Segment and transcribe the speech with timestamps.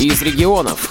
[0.00, 0.90] из регионов.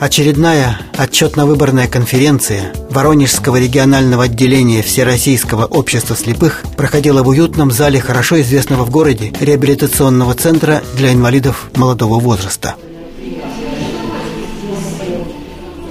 [0.00, 8.84] Очередная отчетно-выборная конференция Воронежского регионального отделения Всероссийского общества слепых проходила в уютном зале хорошо известного
[8.84, 12.76] в городе реабилитационного центра для инвалидов молодого возраста.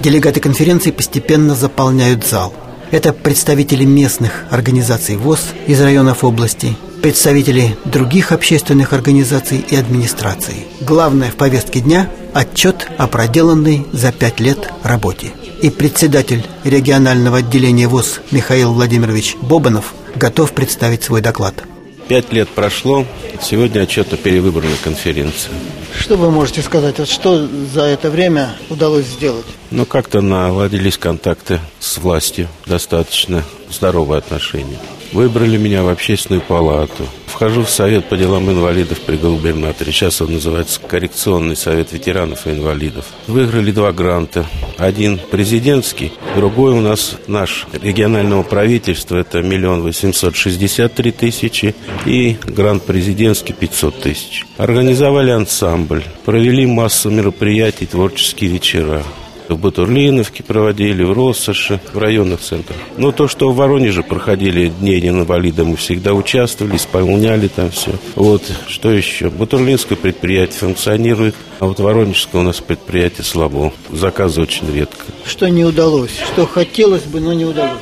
[0.00, 2.52] Делегаты конференции постепенно заполняют зал.
[2.90, 10.66] Это представители местных организаций ВОЗ из районов области, представители других общественных организаций и администраций.
[10.80, 15.32] Главное в повестке дня– отчет о проделанной за пять лет работе.
[15.60, 21.64] И председатель регионального отделения ВОЗ Михаил Владимирович Бобанов готов представить свой доклад.
[22.08, 23.04] Пять лет прошло,
[23.42, 25.50] сегодня отчет о перевыборной конференции.
[25.96, 29.46] Что вы можете сказать, вот что за это время удалось сделать?
[29.70, 34.78] Ну, как-то наладились контакты с властью, достаточно здоровые отношения.
[35.12, 37.06] Выбрали меня в общественную палату.
[37.38, 39.92] Вхожу в совет по делам инвалидов при губернаторе.
[39.92, 43.04] Сейчас он называется коррекционный совет ветеранов и инвалидов.
[43.28, 44.44] Выиграли два гранта.
[44.76, 49.18] Один президентский, другой у нас наш регионального правительства.
[49.18, 51.76] Это миллион восемьсот шестьдесят три тысячи.
[52.06, 54.44] И грант президентский 500 тысяч.
[54.56, 56.02] Организовали ансамбль.
[56.24, 59.04] Провели массу мероприятий, творческие вечера
[59.48, 62.78] в Батурлиновке проводили, в Россоше, в районных центрах.
[62.96, 67.92] Но то, что в Воронеже проходили Дни инвалида, мы всегда участвовали, исполняли там все.
[68.14, 69.30] Вот, что еще?
[69.30, 73.72] Батурлинское предприятие функционирует, а вот Воронежское у нас предприятие слабо.
[73.90, 75.04] Заказы очень редко.
[75.24, 76.16] Что не удалось?
[76.32, 77.78] Что хотелось бы, но не удалось?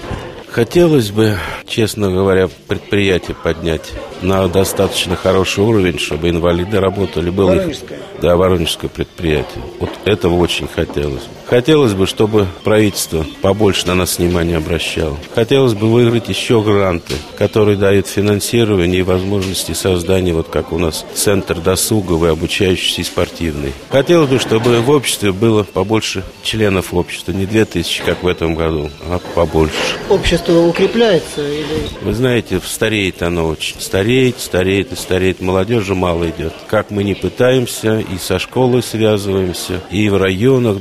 [0.57, 1.37] Хотелось бы,
[1.69, 7.29] честно говоря, предприятие поднять на достаточно хороший уровень, чтобы инвалиды работали.
[7.29, 7.99] Было Воронежское?
[8.23, 9.63] Да, Воронежское предприятие.
[9.79, 11.25] Вот этого очень хотелось.
[11.47, 15.17] Хотелось бы, чтобы правительство побольше на нас внимания обращало.
[15.35, 21.07] Хотелось бы выиграть еще гранты, которые дают финансирование и возможности создания, вот как у нас,
[21.15, 23.73] центр досуговый, обучающийся и спортивный.
[23.91, 28.57] Хотелось бы, чтобы в обществе было побольше членов общества, не две тысячи, как в этом
[28.57, 29.75] году, а побольше.
[30.09, 31.89] Общество укрепляется или...
[32.03, 33.77] Вы знаете, стареет оно очень.
[33.79, 35.41] Стареет, стареет и стареет.
[35.41, 36.53] Молодежи мало идет.
[36.67, 40.79] Как мы не пытаемся, и со школой связываемся, и в районах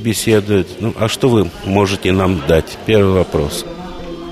[0.64, 0.82] беседуют.
[0.82, 2.78] Ну, а что вы можете нам дать?
[2.86, 3.66] Первый вопрос.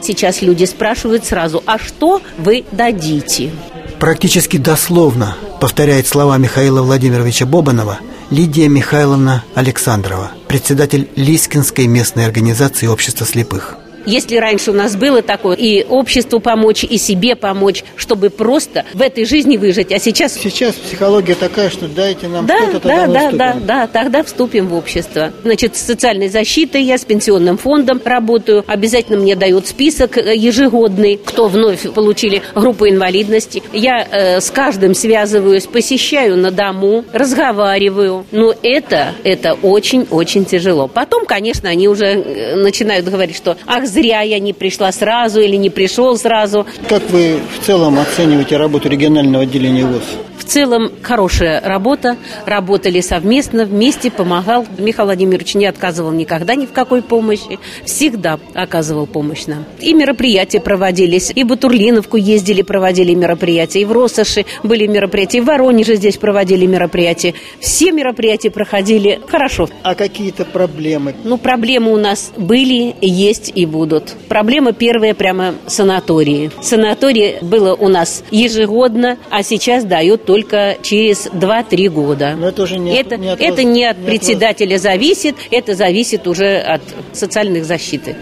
[0.01, 3.51] Сейчас люди спрашивают сразу, а что вы дадите?
[3.99, 13.25] Практически дословно повторяет слова Михаила Владимировича Бобанова Лидия Михайловна Александрова, председатель Лискинской местной организации общества
[13.25, 13.77] слепых.
[14.05, 19.01] Если раньше у нас было такое, и обществу помочь, и себе помочь, чтобы просто в
[19.01, 20.33] этой жизни выжить, а сейчас...
[20.33, 23.37] Сейчас психология такая, что дайте нам да, что-то, да, тогда да, выступим.
[23.37, 25.31] да, да, тогда вступим в общество.
[25.43, 28.63] Значит, с социальной защитой я с пенсионным фондом работаю.
[28.67, 33.63] Обязательно мне дают список э, ежегодный, кто вновь получили группу инвалидности.
[33.71, 38.25] Я э, с каждым связываюсь, посещаю на дому, разговариваю.
[38.31, 40.87] Но это, это очень-очень тяжело.
[40.87, 45.55] Потом, конечно, они уже э, начинают говорить, что ах, зря я не пришла сразу или
[45.55, 46.65] не пришел сразу.
[46.89, 50.03] Как вы в целом оцениваете работу регионального отделения ВОЗ?
[50.43, 54.67] В целом хорошая работа, работали совместно, вместе, помогал.
[54.77, 59.63] Михаил Владимирович не отказывал никогда ни в какой помощи, всегда оказывал помощь нам.
[59.79, 65.41] И мероприятия проводились, и в Батурлиновку ездили, проводили мероприятия, и в Россоши были мероприятия, и
[65.41, 67.35] в Воронеже здесь проводили мероприятия.
[67.61, 69.69] Все мероприятия проходили хорошо.
[69.81, 71.15] А какие-то проблемы?
[71.23, 74.13] Ну, проблемы у нас были, есть и будут.
[74.27, 76.51] Проблема первая прямо санатории.
[76.61, 80.32] Санатории было у нас ежегодно, а сейчас дают только
[80.81, 82.35] через 2-3 года.
[82.37, 84.77] Но это уже не от- это, не от это вас- не от не от председателя
[84.77, 86.81] зависит, это зависит уже от
[87.13, 88.15] социальных защиты.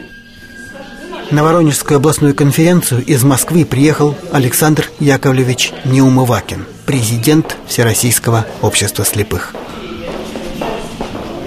[1.32, 9.56] На Воронежскую областную конференцию из Москвы приехал Александр Яковлевич Неумывакин, президент Всероссийского общества слепых.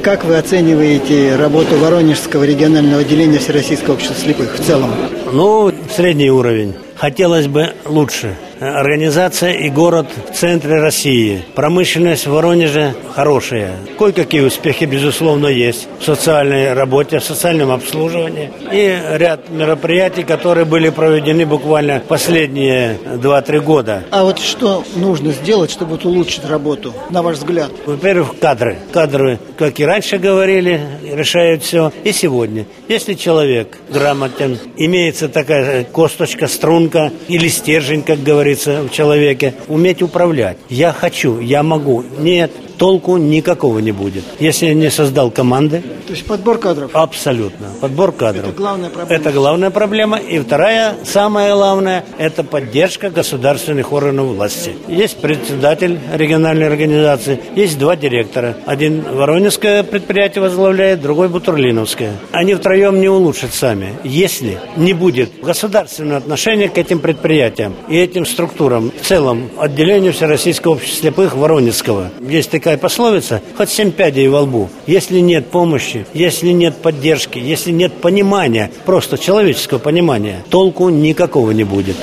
[0.02, 4.90] Как вы оцениваете работу Воронежского регионального отделения Всероссийского общества слепых в целом?
[5.32, 6.74] Ну, средний уровень.
[6.96, 8.36] Хотелось бы лучше.
[8.64, 11.44] Организация и город в центре России.
[11.54, 13.72] Промышленность в Воронеже хорошая.
[13.98, 18.50] Кое-какие успехи, безусловно, есть в социальной работе, в социальном обслуживании.
[18.72, 24.04] И ряд мероприятий, которые были проведены буквально последние 2-3 года.
[24.10, 27.70] А вот что нужно сделать, чтобы вот улучшить работу, на ваш взгляд?
[27.84, 28.78] Во-первых, кадры.
[28.92, 30.80] Кадры, как и раньше говорили,
[31.12, 31.92] решают все.
[32.02, 32.64] И сегодня.
[32.88, 40.56] Если человек грамотен, имеется такая косточка, струнка или стержень, как говорится в человеке, уметь управлять.
[40.68, 42.04] Я хочу, я могу.
[42.18, 44.24] Нет, толку никакого не будет.
[44.38, 45.82] Если я не создал команды...
[46.06, 46.90] То есть подбор кадров?
[46.92, 47.68] Абсолютно.
[47.80, 48.48] Подбор кадров.
[48.48, 49.20] Это главная проблема?
[49.20, 50.18] Это главная проблема.
[50.18, 54.72] И вторая, самая главная, это поддержка государственных органов власти.
[54.88, 58.56] Есть председатель региональной организации, есть два директора.
[58.66, 62.12] Один Воронежское предприятие возглавляет, другой Бутурлиновское.
[62.32, 68.26] Они втроем не улучшат сами, если не будет государственного отношения к этим предприятиям и этим
[68.26, 72.10] структурам, в целом отделению Всероссийского общества слепых Воронежского.
[72.20, 74.70] Есть такая пословица, хоть семь пядей во лбу.
[74.86, 81.64] Если нет помощи, если нет поддержки, если нет понимания, просто человеческого понимания, толку никакого не
[81.64, 81.96] будет.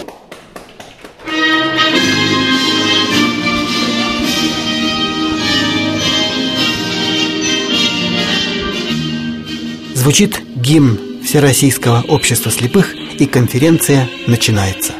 [9.95, 14.93] Звучит гимн Всероссийского общества слепых, и конференция начинается.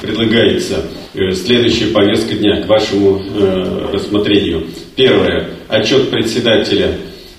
[0.00, 0.86] Предлагается
[1.20, 4.64] э, следующая повестка дня к вашему э, рассмотрению.
[4.96, 5.50] Первое.
[5.68, 6.92] Отчет председателя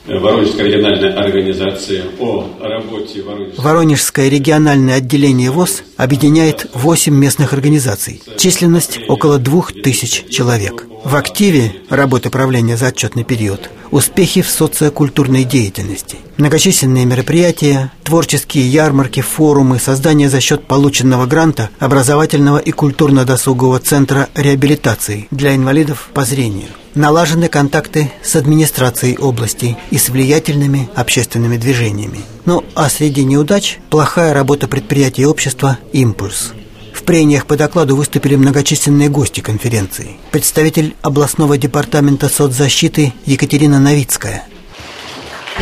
[0.07, 3.63] э, Воронежской региональной организации о работе Воронежской...
[3.63, 8.21] Воронежское региональное отделение ВОЗ объединяет 8 местных организаций.
[8.37, 10.85] Численность около 2000 человек.
[11.03, 19.21] В активе работы правления за отчетный период успехи в социокультурной деятельности, многочисленные мероприятия, творческие ярмарки,
[19.21, 26.69] форумы, создание за счет полученного гранта образовательного и культурно-досугового центра реабилитации для инвалидов по зрению,
[26.95, 32.19] налажены контакты с администрацией области и с влиятельными общественными движениями.
[32.45, 36.53] Ну а среди неудач плохая работа предприятий общества «Импульс».
[36.93, 40.17] В прениях по докладу выступили многочисленные гости конференции.
[40.31, 44.43] Представитель областного департамента соцзащиты Екатерина Новицкая.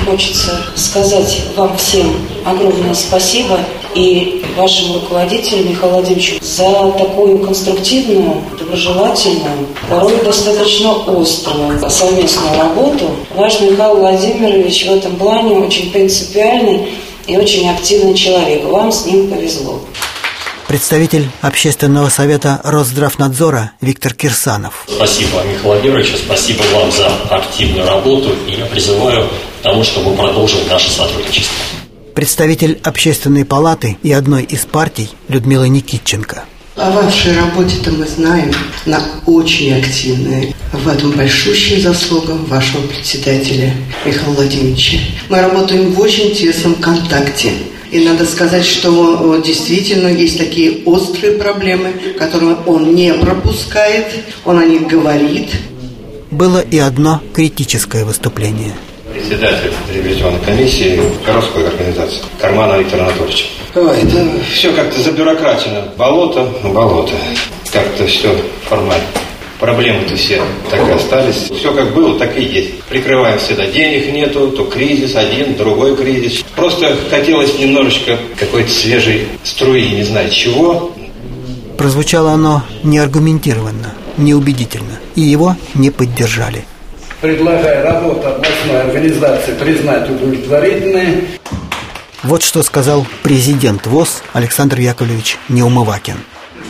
[0.05, 2.15] Хочется сказать вам всем
[2.45, 3.59] огромное спасибо
[3.95, 13.09] и вашему руководителю Михаилу Владимировичу за такую конструктивную, доброжелательную, порой достаточно острую совместную работу.
[13.35, 16.89] Ваш Михаил Владимирович в этом плане очень принципиальный
[17.27, 18.63] и очень активный человек.
[18.65, 19.79] Вам с ним повезло
[20.69, 24.85] представитель Общественного совета Росздравнадзора Виктор Кирсанов.
[24.87, 28.35] Спасибо, Михаил Владимирович, спасибо вам за активную работу.
[28.47, 29.27] И я призываю
[29.63, 31.55] тому, чтобы продолжил наше сотрудничество.
[32.15, 36.43] Представитель Общественной палаты и одной из партий Людмила Никитченко.
[36.75, 38.53] О вашей работе-то мы знаем,
[38.85, 40.53] она очень активная.
[40.71, 43.73] В этом большущая заслуга вашего председателя
[44.05, 44.97] Михаила Владимировича.
[45.29, 47.51] Мы работаем в очень тесном контакте.
[47.91, 54.05] И надо сказать, что действительно есть такие острые проблемы, которые он не пропускает,
[54.45, 55.49] он о них говорит.
[56.31, 58.73] Было и одно критическое выступление.
[59.13, 63.51] Председатель ревизионной комиссии городской организации Кармана Виктор Анатольевич.
[63.75, 65.83] Ой, это все как-то забюрократено.
[65.97, 67.13] Болото, болото.
[67.71, 68.35] Как-то все
[68.67, 69.03] формально.
[69.59, 71.49] Проблемы-то все так и остались.
[71.57, 72.83] Все как было, так и есть.
[72.83, 73.65] Прикрываем всегда.
[73.65, 76.43] Денег нету, то кризис один, другой кризис.
[76.55, 80.93] Просто хотелось немножечко какой-то свежей струи, не знаю чего.
[81.77, 86.65] Прозвучало оно неаргументированно, неубедительно, и его не поддержали.
[87.21, 88.27] Предлагаю работу
[88.59, 91.23] областной организации признать удовлетворительной.
[92.23, 96.17] Вот что сказал президент ВОЗ Александр Яковлевич Неумывакин.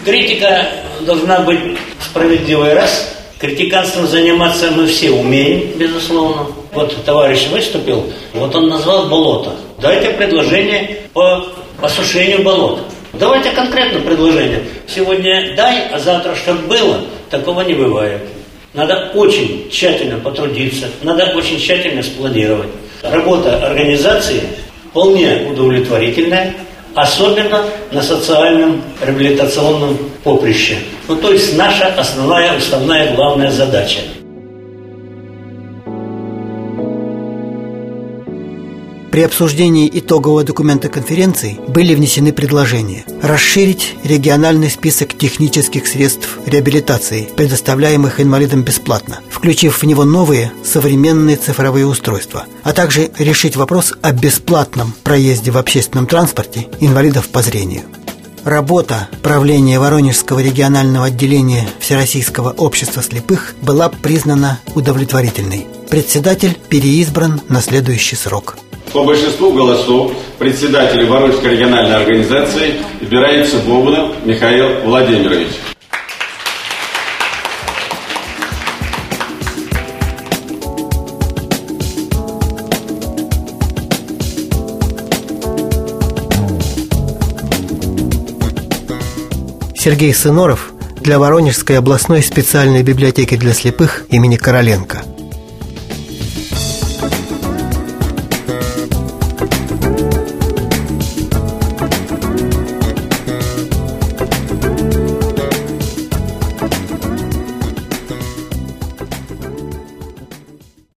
[0.06, 0.68] Критика
[1.02, 3.16] должна быть справедливой раз.
[3.40, 6.48] Критиканством заниматься мы все умеем, безусловно.
[6.74, 9.56] Вот товарищ выступил, вот он назвал болото.
[9.82, 11.46] Дайте предложение по
[11.82, 12.82] осушению болот.
[13.14, 14.64] Давайте конкретно предложение.
[14.88, 17.02] Сегодня дай, а завтра чтобы было.
[17.30, 18.22] Такого не бывает.
[18.74, 22.70] Надо очень тщательно потрудиться, надо очень тщательно спланировать.
[23.02, 24.44] Работа организации
[24.90, 26.54] вполне удовлетворительная,
[26.94, 30.78] особенно на социальном реабилитационном поприще.
[31.08, 34.02] Ну, то есть наша основная, основная главная задача–
[39.12, 48.20] При обсуждении итогового документа конференции были внесены предложения расширить региональный список технических средств реабилитации, предоставляемых
[48.20, 54.94] инвалидам бесплатно, включив в него новые современные цифровые устройства, а также решить вопрос о бесплатном
[55.04, 57.84] проезде в общественном транспорте инвалидов по зрению.
[58.46, 65.68] Работа правления Воронежского регионального отделения Всероссийского общества слепых была признана удовлетворительной.
[65.90, 68.58] Председатель переизбран на следующий срок.
[68.94, 75.50] По большинству голосов председателем Воронежской региональной организации избирается Бобунов Михаил Владимирович.
[89.90, 95.02] Сергей Сыноров для Воронежской областной специальной библиотеки для слепых имени Короленко.